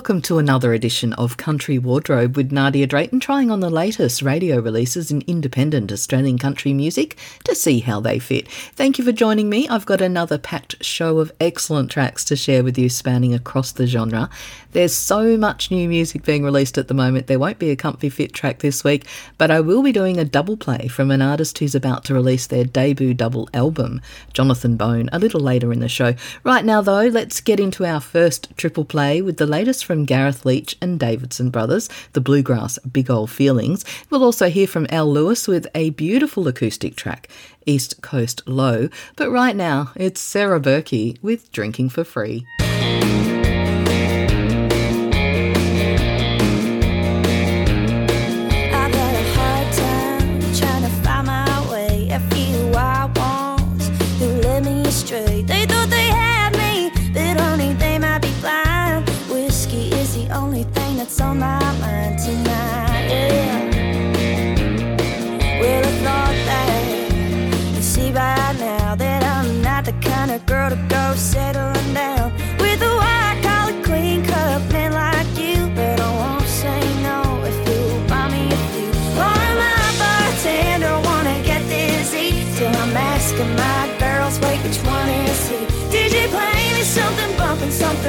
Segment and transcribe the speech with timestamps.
[0.00, 4.58] Welcome to another edition of Country Wardrobe with Nardia Drayton, trying on the latest radio
[4.58, 8.48] releases in independent Australian country music to see how they fit.
[8.48, 9.68] Thank you for joining me.
[9.68, 13.86] I've got another packed show of excellent tracks to share with you spanning across the
[13.86, 14.30] genre.
[14.72, 18.08] There's so much new music being released at the moment, there won't be a comfy
[18.08, 19.04] fit track this week,
[19.36, 22.46] but I will be doing a double play from an artist who's about to release
[22.46, 24.00] their debut double album,
[24.32, 26.14] Jonathan Bone, a little later in the show.
[26.44, 30.46] Right now, though, let's get into our first triple play with the latest from Gareth
[30.46, 33.84] Leach and Davidson Brothers, the bluegrass Big Old Feelings.
[34.08, 37.28] We'll also hear from Al Louis with a beautiful acoustic track,
[37.66, 38.88] East Coast Low.
[39.16, 42.46] But right now, it's Sara Berki with Drinking for Free.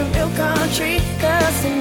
[0.10, 1.81] Real country Cause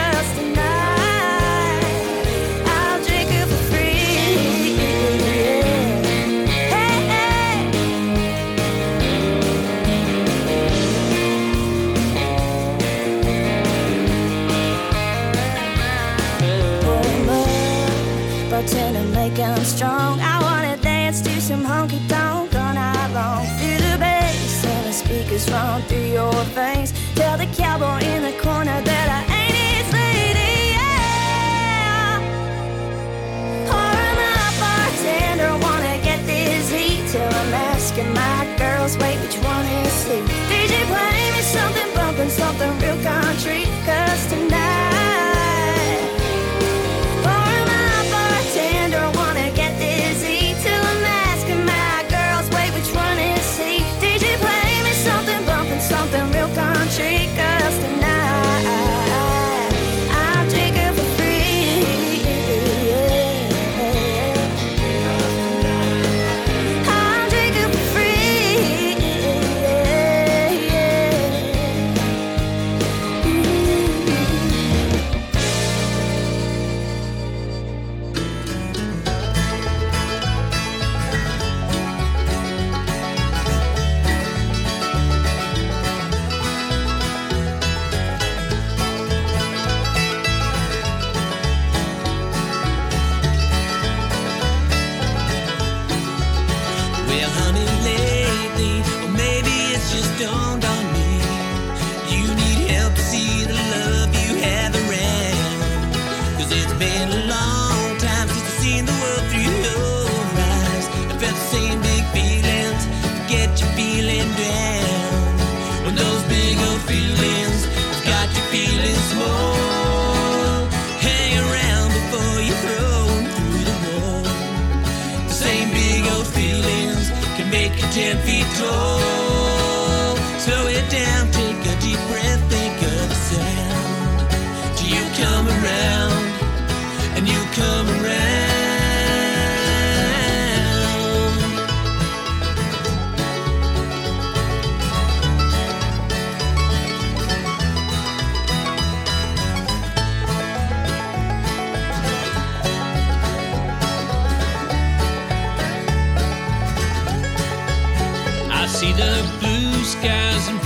[25.45, 25.80] the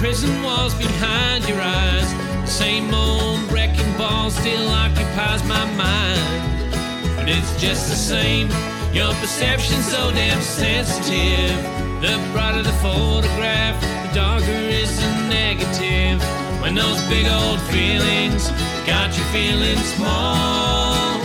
[0.06, 2.14] prison walls behind your eyes.
[2.46, 6.72] The same old wrecking ball still occupies my mind.
[7.16, 8.48] But it's just the same,
[8.94, 11.58] your perception's so damn sensitive.
[12.04, 16.22] The brighter the photograph, the darker is the negative.
[16.62, 18.52] When those big old feelings
[18.86, 21.18] got you feeling small,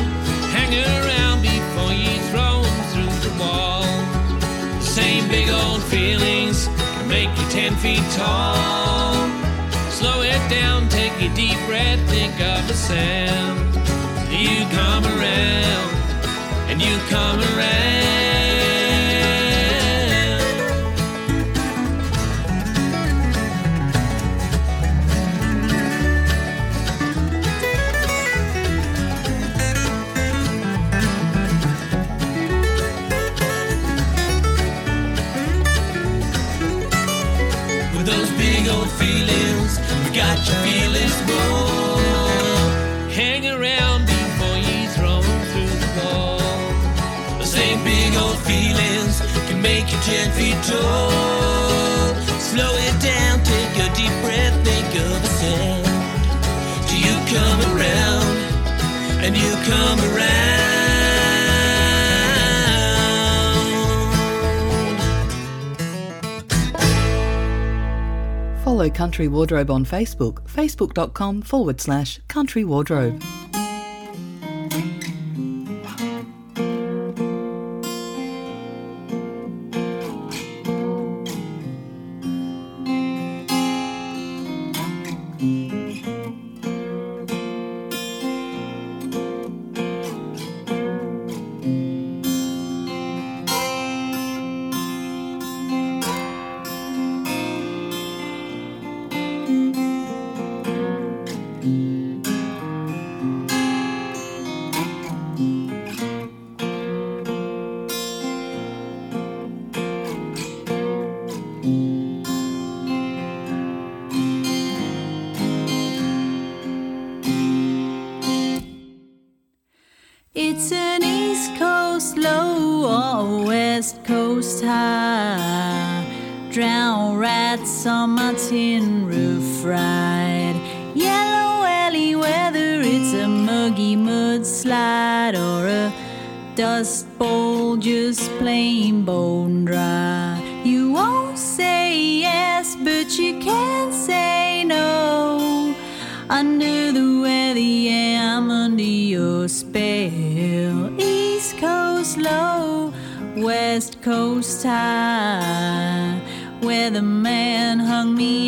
[0.56, 3.84] hang around before you throw them through the wall.
[4.80, 6.66] The same big old feelings
[7.10, 9.14] make you ten feet tall.
[9.90, 13.58] Slow it down, take a deep breath, think of the sound.
[14.30, 15.88] You come around,
[16.70, 18.19] and you come around.
[49.92, 52.14] You ten feet tall.
[52.38, 55.84] Slow it down, take a deep breath, think of sound.
[56.88, 58.36] Do you come around
[59.24, 60.60] and you come around?
[68.64, 73.22] Follow Country Wardrobe on Facebook, facebook.com forward slash country wardrobe.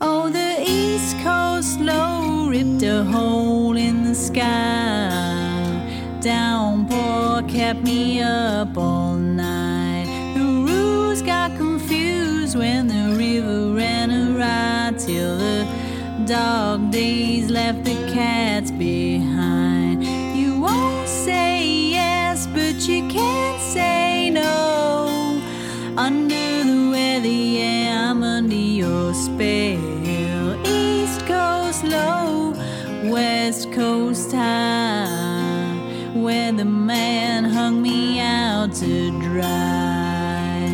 [0.00, 5.18] Oh, the East Coast low ripped a hole in the sky.
[6.20, 10.06] Downpour kept me up all night.
[10.34, 15.66] The rules got confused when the river ran awry till the
[16.26, 19.17] dog days left the cats behind.
[33.78, 40.68] Coast high, where the man hung me out to dry.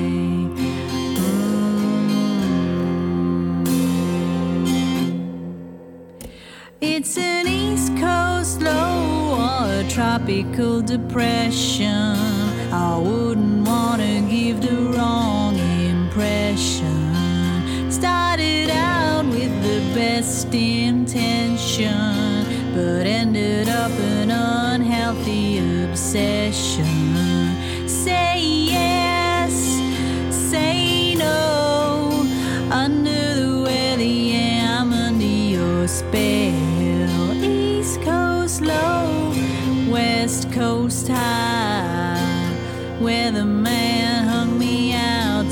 [1.19, 1.75] Mm.
[6.81, 12.17] It's an East Coast low or a tropical depression.
[12.73, 17.13] I wouldn't want to give the wrong impression.
[17.91, 22.04] Started out with the best intention,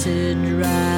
[0.03, 0.92] to dry.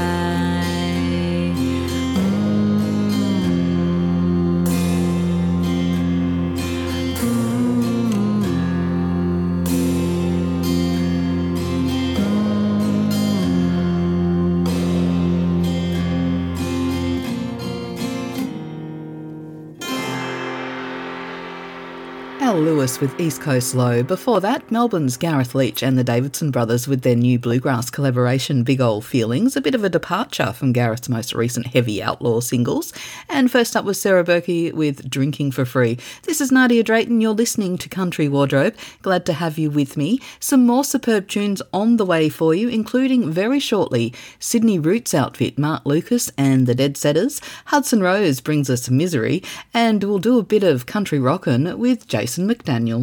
[22.54, 24.04] Mel Louis with East Coast Low.
[24.04, 28.80] Before that, Melbourne's Gareth Leach and the Davidson brothers with their new bluegrass collaboration Big
[28.80, 32.92] Old Feelings, a bit of a departure from Gareth's most recent heavy outlaw singles.
[33.28, 35.99] And first up was Sara Berki with Drinking for Free.
[36.23, 38.76] This is Nardia Drayton, you're listening to Country Wardrobe.
[39.02, 40.20] Glad to have you with me.
[40.38, 45.58] Some more superb tunes on the way for you, including very shortly Sydney Roots outfit
[45.58, 47.40] Mark Lucas and the Dead Setters.
[47.64, 49.42] Hudson Rose brings us Misery,
[49.73, 53.00] and we'll do a bit of country rockin' with Jason McDaniel.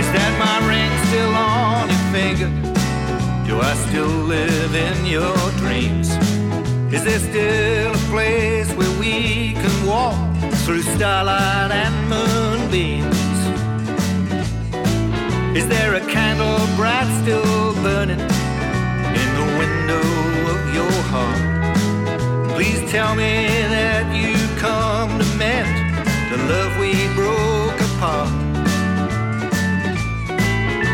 [0.00, 2.50] Is that my ring still on your finger?
[3.46, 6.08] Do I still live in your dreams?
[6.92, 10.16] Is there still a place where we can walk
[10.64, 13.22] through starlight and moonbeams?
[15.56, 20.00] Is there a candle bright still burning in the window
[20.52, 21.51] of your heart?
[22.62, 25.66] Please tell me that you come to mend
[26.30, 28.30] the love we broke apart.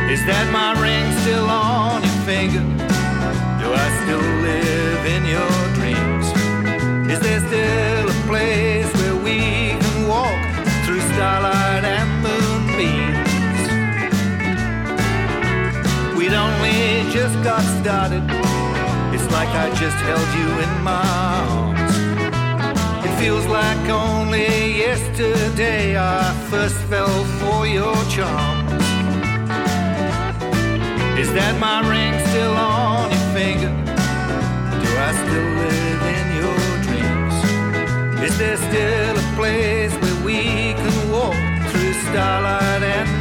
[0.08, 2.64] Is that my ring still on your finger?
[3.60, 6.26] Do I still live in your dreams?
[7.12, 10.40] Is there still a place where we can walk
[10.87, 13.28] through starlight and moonbeams?
[16.16, 18.38] We'd only just got started.
[19.38, 21.00] Like I just held you in my
[21.47, 21.95] arms.
[23.07, 28.83] It feels like only yesterday I first fell for your charms.
[31.23, 33.73] Is that my ring still on your finger?
[34.83, 37.37] Do I still live in your dreams?
[38.26, 41.38] Is there still a place where we can walk
[41.71, 43.17] through starlight and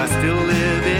[0.00, 0.99] I still live in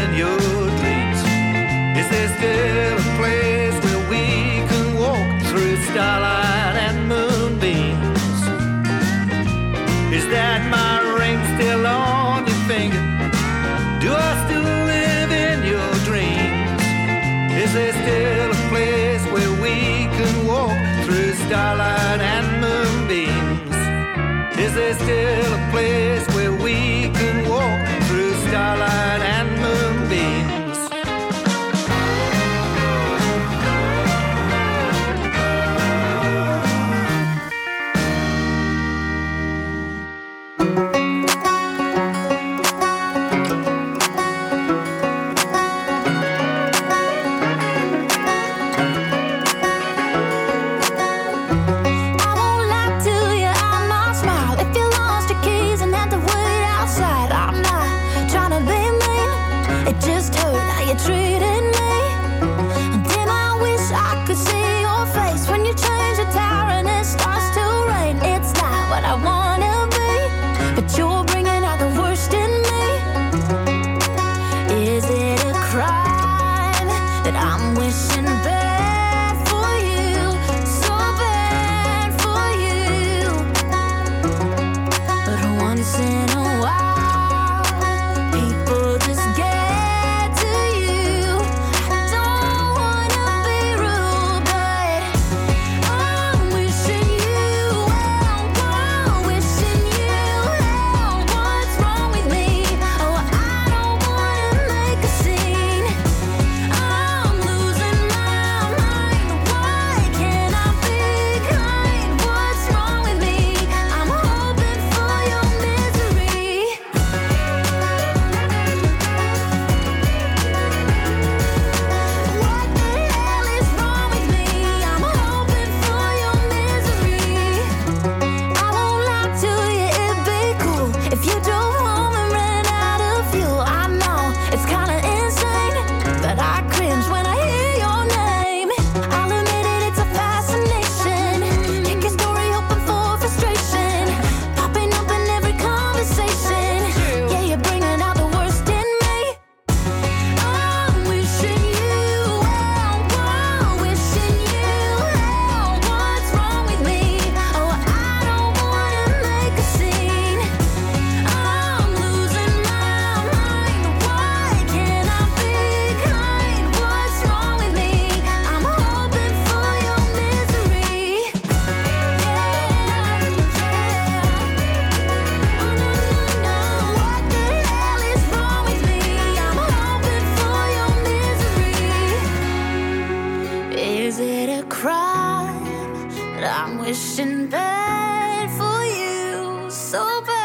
[187.00, 190.39] wishing bad for you so bad.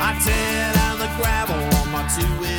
[0.00, 2.57] I tear down the gravel on my two-wheel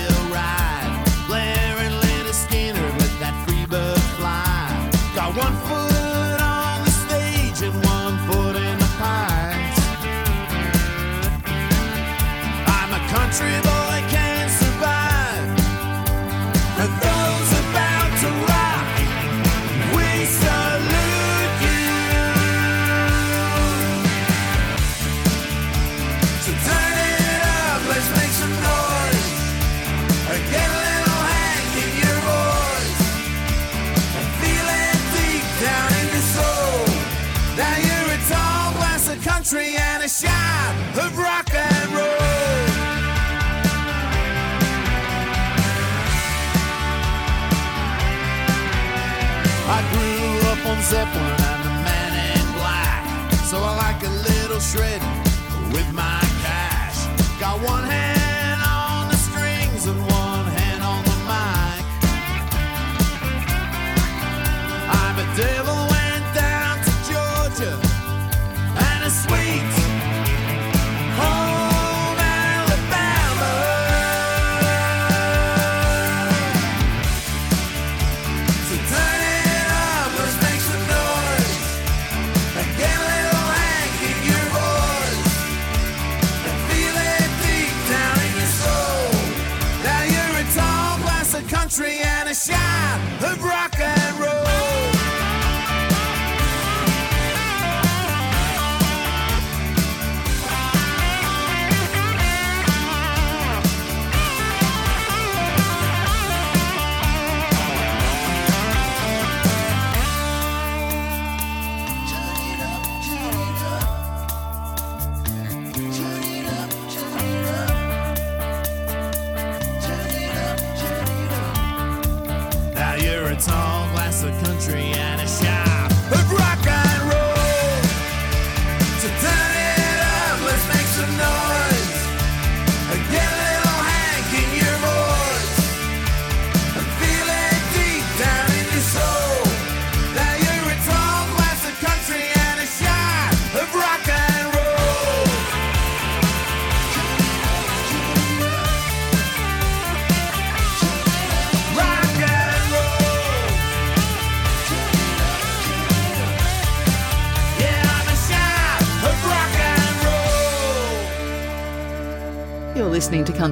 [54.59, 55.08] shred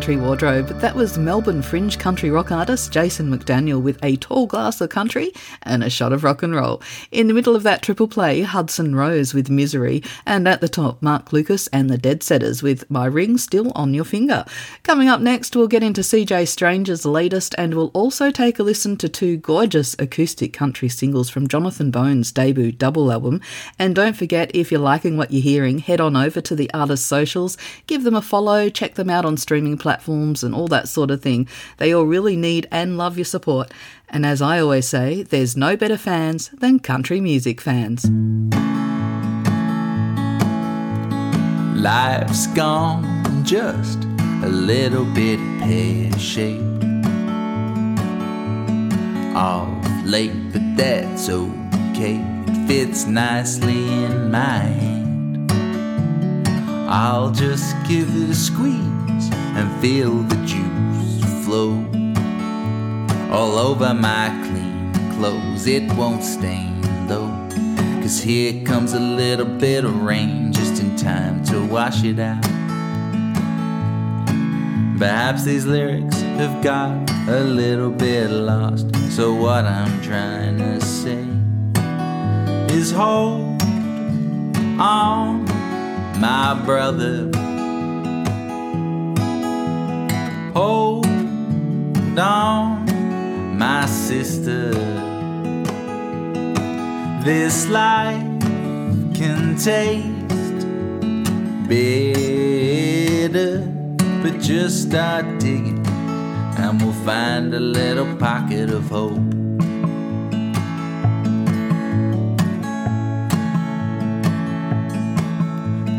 [0.08, 0.67] Country Wardrobe.
[0.80, 5.34] That was Melbourne fringe country rock artist Jason McDaniel with a tall glass of country
[5.63, 6.82] and a shot of rock and roll.
[7.12, 11.02] In the middle of that triple play, Hudson Rose with Misery, and at the top,
[11.02, 14.46] Mark Lucas and the Dead Setters with My Ring Still on Your Finger.
[14.84, 18.96] Coming up next, we'll get into CJ Stranger's latest, and we'll also take a listen
[18.96, 23.41] to two gorgeous acoustic country singles from Jonathan Bone's debut double album.
[23.78, 27.06] And don't forget, if you're liking what you're hearing, head on over to the artist's
[27.06, 31.12] socials, give them a follow, check them out on streaming platforms and all that sort
[31.12, 31.48] of thing.
[31.78, 33.72] They all really need and love your support.
[34.10, 38.06] And as I always say, there's no better fans than country music fans.
[41.76, 44.04] Life's gone just
[44.44, 46.84] a little bit pear shaped.
[49.36, 49.68] Off
[50.06, 52.20] late, but that's okay.
[52.48, 55.52] It fits nicely in my hand.
[56.90, 59.07] I'll just give it a squeeze
[59.58, 61.84] and feel the juice flow
[63.32, 65.65] all over my clean clothes.
[65.65, 67.34] It won't stain though.
[68.02, 72.43] Cause here comes a little bit of rain just in time to wash it out.
[75.00, 78.96] Perhaps these lyrics have got a little bit lost.
[79.12, 81.26] So, what I'm trying to say
[82.76, 83.62] is hold
[84.80, 85.46] on,
[86.20, 87.47] my brother.
[90.58, 91.06] Hold
[92.17, 92.86] on,
[93.60, 94.72] my sister.
[97.24, 98.24] This life
[99.13, 100.65] can taste
[101.70, 103.60] bitter,
[104.24, 105.86] but just start digging,
[106.58, 109.30] and we'll find a little pocket of hope.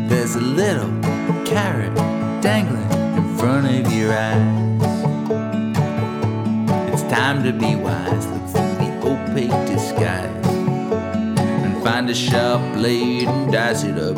[0.09, 0.91] There's a little
[1.45, 1.95] carrot
[2.41, 2.98] dangling in
[3.39, 4.81] front of your eyes.
[6.91, 8.27] It's time to be wise.
[8.27, 8.69] Look for
[9.33, 10.45] fake disguise
[11.63, 14.17] and find a sharp blade and dice it up.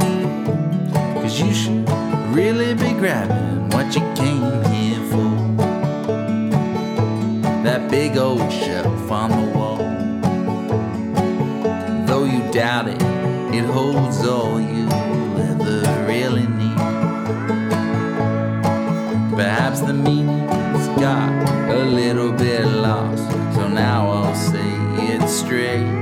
[1.21, 1.87] Cause you should
[2.33, 5.31] really be grabbing what you came here for.
[7.63, 9.77] That big old shelf on the wall.
[12.07, 13.01] Though you doubt it,
[13.53, 16.60] it holds all you'll ever really need.
[19.41, 21.31] Perhaps the meaning's got
[21.71, 24.71] a little bit lost, so now I'll say
[25.07, 26.00] it straight.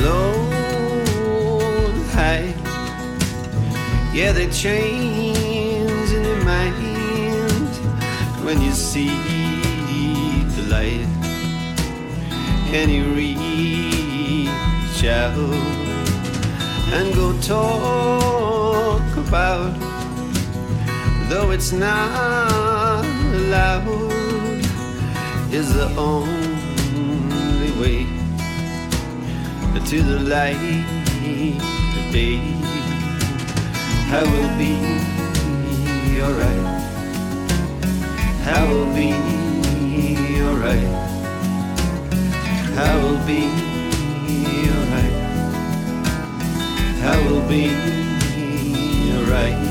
[0.00, 0.30] Hello,
[2.14, 2.54] hi.
[4.14, 7.68] Yeah, they change in your mind
[8.44, 9.08] when you see
[10.54, 11.08] the light
[12.72, 14.52] and you reach
[15.04, 15.36] out
[16.94, 19.74] and go talk about,
[21.28, 24.62] though it's not allowed,
[25.52, 28.17] is the only way
[29.74, 30.56] to the light
[31.94, 32.38] today.
[34.10, 34.72] I will be
[36.20, 36.64] alright.
[38.46, 39.12] I will be
[40.42, 40.88] alright.
[42.76, 43.40] I will be
[44.74, 45.16] alright.
[47.04, 47.64] I will be
[49.16, 49.67] alright.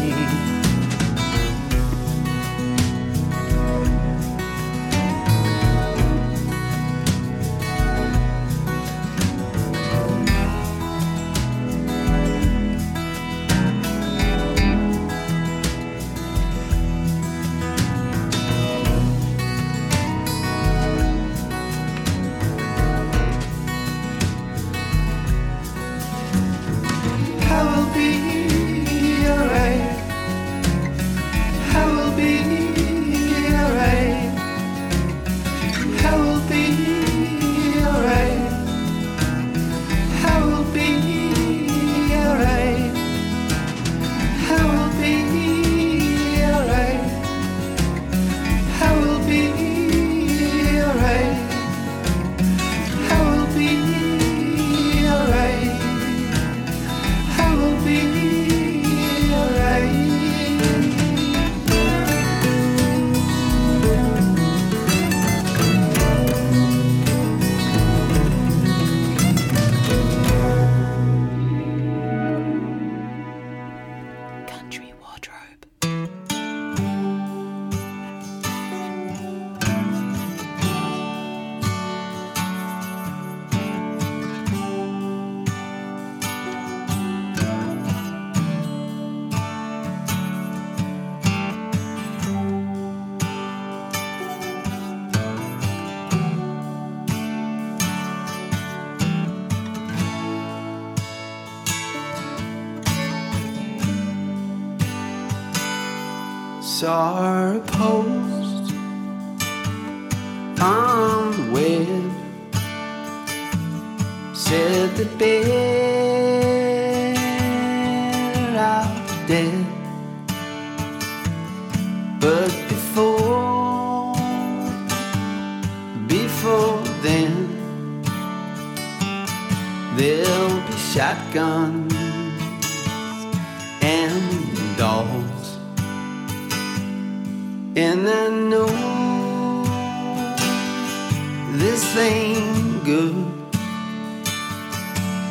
[141.78, 143.14] This ain't good,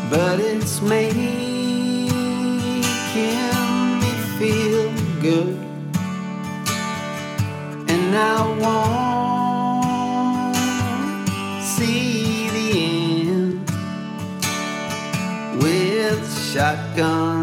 [0.09, 2.07] but it's making
[4.01, 5.59] me feel good.
[7.93, 8.87] And I won't
[11.65, 12.69] see the
[13.33, 13.59] end
[15.61, 17.36] with shotguns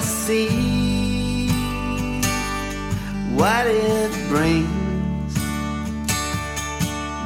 [0.00, 1.48] see
[3.34, 5.34] what it brings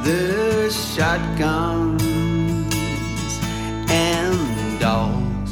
[0.03, 2.03] the shotguns
[3.89, 5.51] and dolls.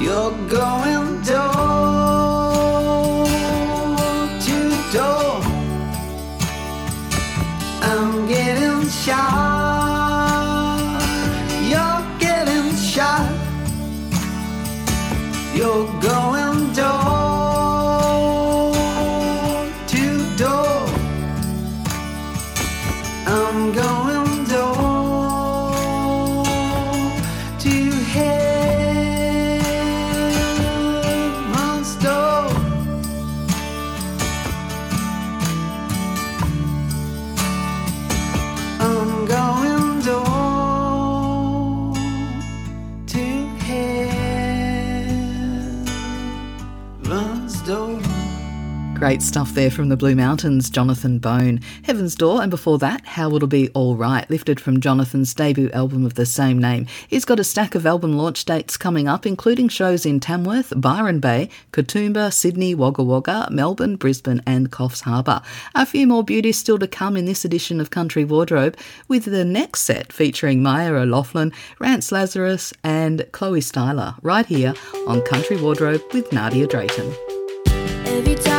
[0.00, 3.26] You're going door
[4.46, 4.56] to
[4.92, 5.40] door.
[7.82, 9.53] I'm getting shot.
[49.14, 51.60] Great stuff there from the Blue Mountains, Jonathan Bone.
[51.84, 56.04] Heaven's Door, and before that, How It'll Be All Right, lifted from Jonathan's debut album
[56.04, 56.88] of the same name.
[57.06, 61.20] He's got a stack of album launch dates coming up, including shows in Tamworth, Byron
[61.20, 65.42] Bay, Katoomba, Sydney, Wagga Wagga, Melbourne, Brisbane, and Coffs Harbour.
[65.76, 69.44] A few more beauties still to come in this edition of Country Wardrobe, with the
[69.44, 74.74] next set featuring Maya O'Loughlin, Rance Lazarus, and Chloe Styler, right here
[75.06, 77.14] on Country Wardrobe with Nardia Drayton.
[78.06, 78.53] Every time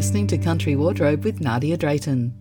[0.00, 2.32] listening to Country Wardrobe with Nardia Drayton.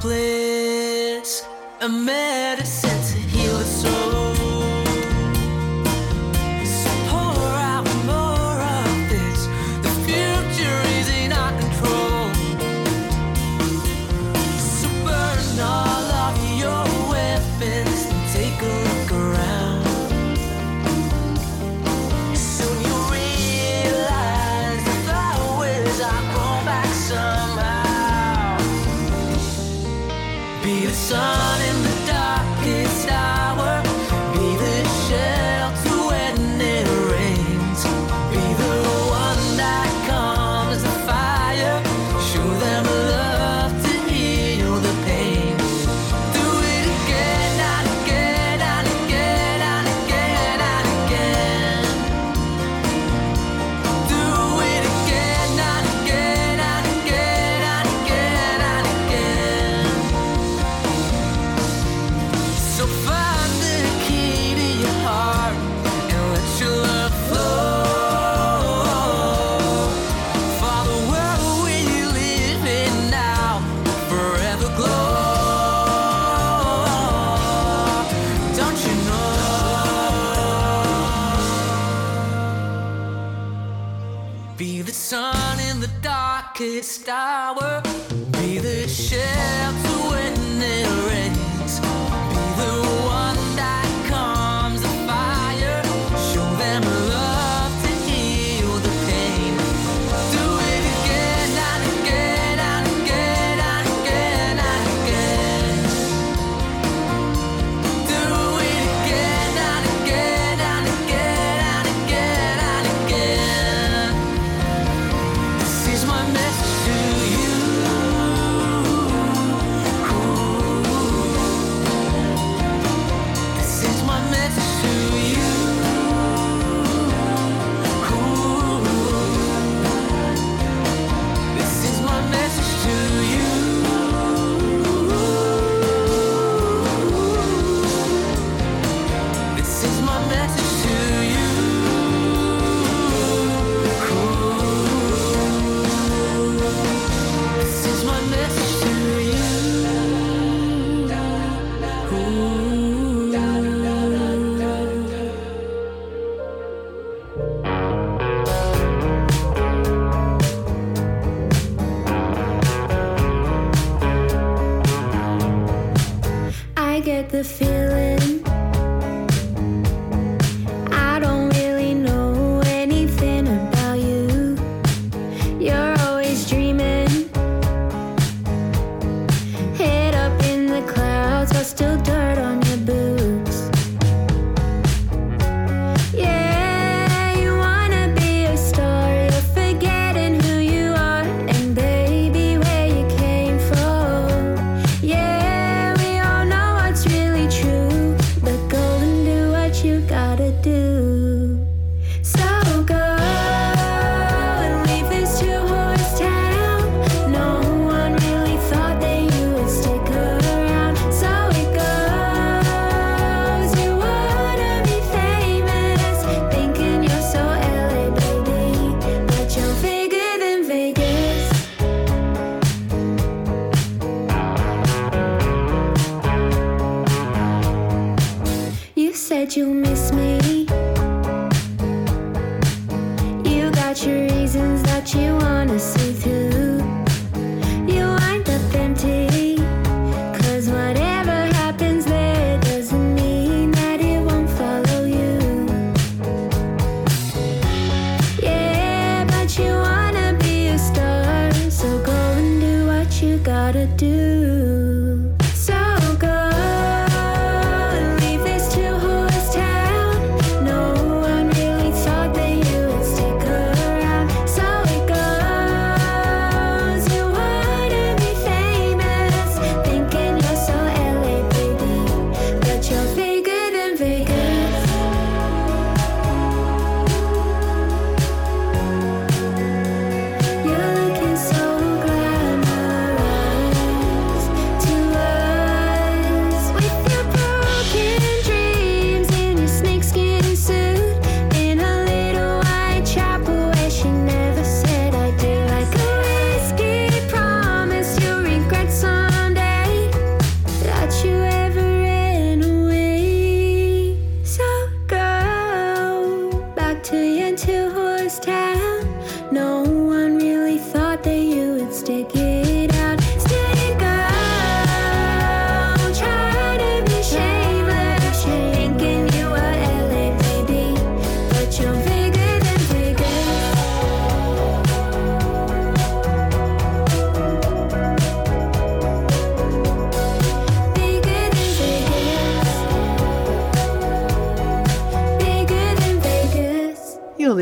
[0.00, 1.46] bliss,
[1.80, 4.17] a medicine to heal the soul.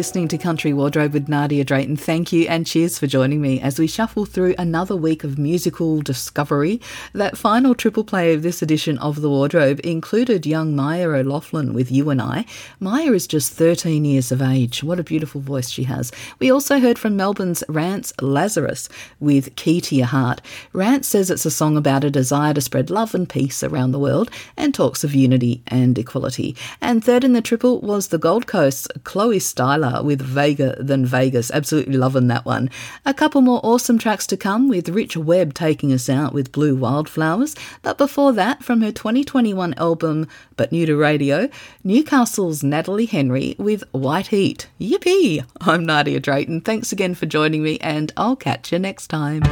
[0.06, 1.96] Listening to Country Wardrobe with Nardia Drayton.
[1.96, 6.00] Thank you and cheers for joining me as we shuffle through another week of musical
[6.00, 6.80] discovery.
[7.12, 11.90] That final triple play of this edition of The Wardrobe included young Maya O'Loughlin with
[11.90, 12.44] You and I.
[12.78, 14.84] Maya is just 13 years of age.
[14.84, 16.12] What a beautiful voice she has.
[16.38, 18.88] We also heard from Melbourne's Rance Lazarus
[19.18, 20.40] with Key to Your Heart.
[20.72, 23.98] Rance says it's a song about a desire to spread love and peace around the
[23.98, 26.54] world and talks of unity and equality.
[26.80, 31.50] And third in the triple was the Gold Coast's Chloe Styler with Vega Than Vegas.
[31.50, 32.70] Absolutely loving that one.
[33.04, 36.74] A couple more awesome tracks to come with Rich Webb taking us out with Blue
[36.74, 37.54] Wildflowers.
[37.82, 41.50] But before that, from her 2021 album But New to Radio,
[41.84, 44.68] Newcastle's Natalie Henry with White Heat.
[44.80, 45.44] Yippee!
[45.60, 46.62] I'm Nardia Drayton.
[46.62, 49.42] Thanks again for joining me, and I'll catch you next time.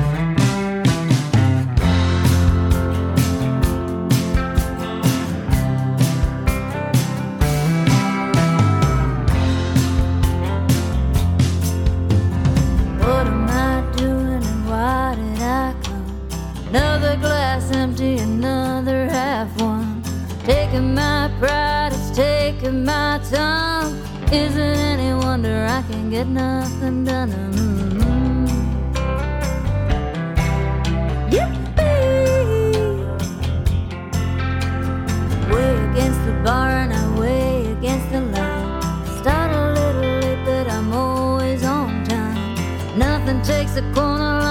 [26.25, 27.31] Get nothing done?
[27.53, 28.49] Mm.
[31.31, 32.75] Yippee!
[35.53, 38.83] Way against the bar and I way against the line.
[39.21, 42.99] Start a little late, but I'm always on time.
[42.99, 44.44] Nothing takes a corner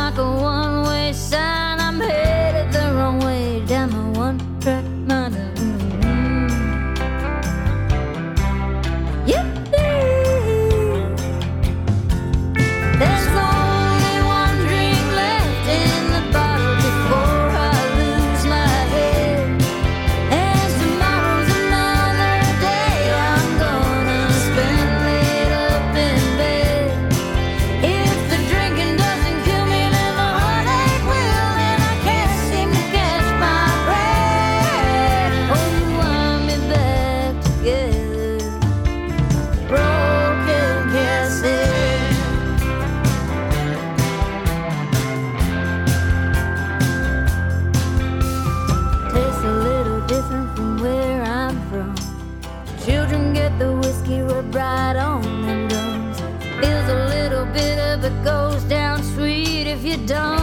[60.06, 60.43] sweet.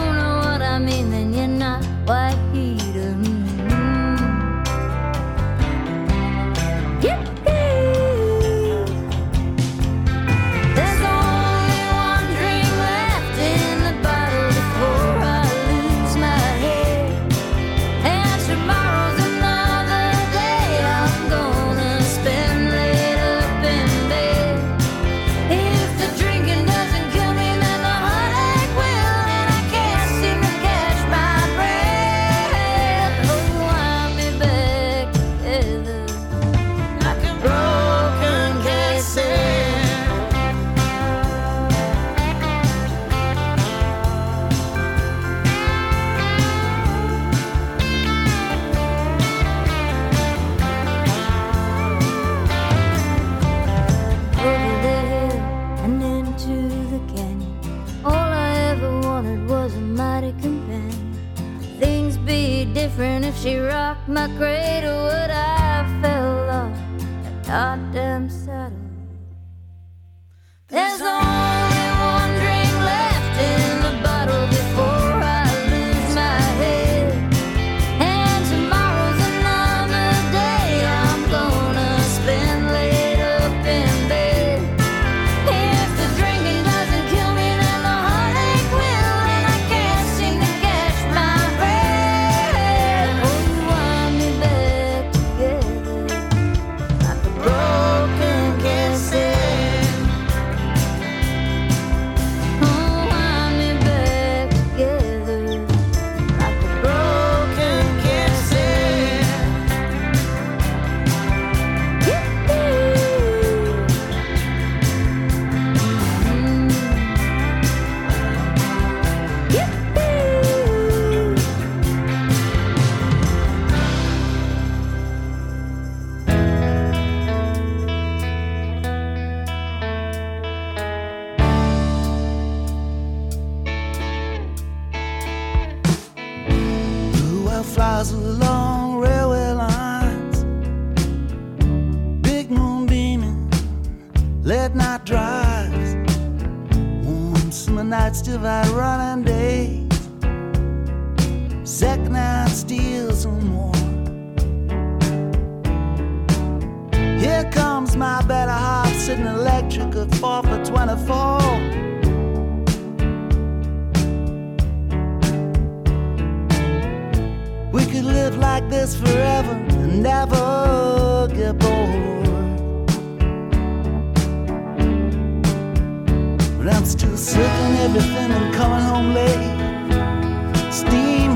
[176.63, 180.71] But I'm still circling everything and coming home late.
[180.71, 181.33] Steam.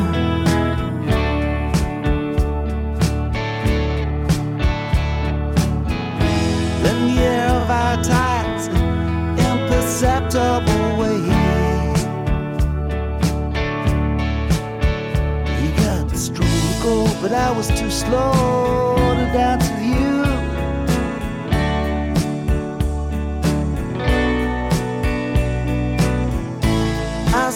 [6.83, 8.67] Then The air of our tides,
[9.49, 11.17] imperceptible way.
[15.59, 19.64] He got the stroke, but I was too slow to dance.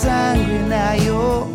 [0.02, 1.49] sanguinario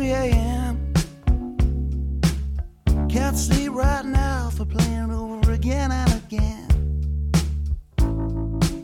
[0.00, 0.94] 3 a.m.
[3.10, 6.68] Can't sleep right now for playing over again and again.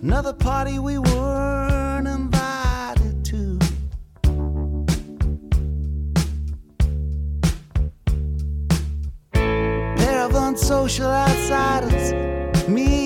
[0.03, 3.59] Another party we weren't invited to.
[9.33, 12.13] Pair of unsocial outsiders,
[12.69, 13.06] me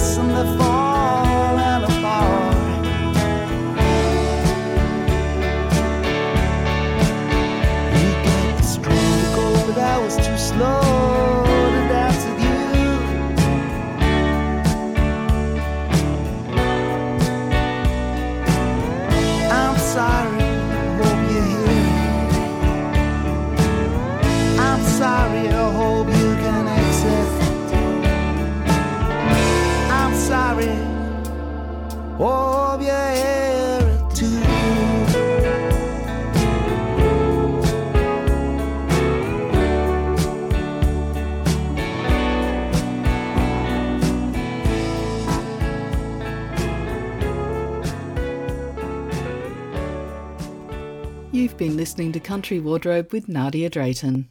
[0.00, 2.84] And they're falling apart.
[8.24, 10.87] Got the strength to go, but I was too slow.
[51.58, 54.28] Been listening to Country Wardrobe with Nardia Drayton.